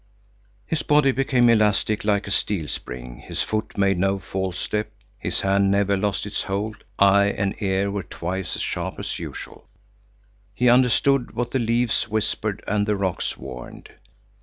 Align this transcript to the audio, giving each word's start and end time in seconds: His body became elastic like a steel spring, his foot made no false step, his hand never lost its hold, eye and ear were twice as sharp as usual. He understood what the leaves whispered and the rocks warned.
His 0.65 0.81
body 0.81 1.11
became 1.11 1.47
elastic 1.47 2.03
like 2.03 2.25
a 2.25 2.31
steel 2.31 2.67
spring, 2.67 3.17
his 3.17 3.43
foot 3.43 3.77
made 3.77 3.99
no 3.99 4.17
false 4.17 4.57
step, 4.57 4.91
his 5.19 5.41
hand 5.41 5.69
never 5.69 5.95
lost 5.95 6.25
its 6.25 6.41
hold, 6.41 6.83
eye 6.97 7.25
and 7.27 7.53
ear 7.61 7.91
were 7.91 8.01
twice 8.01 8.55
as 8.55 8.63
sharp 8.63 8.95
as 8.97 9.19
usual. 9.19 9.67
He 10.55 10.69
understood 10.69 11.35
what 11.35 11.51
the 11.51 11.59
leaves 11.59 12.09
whispered 12.09 12.63
and 12.65 12.87
the 12.87 12.95
rocks 12.95 13.37
warned. 13.37 13.89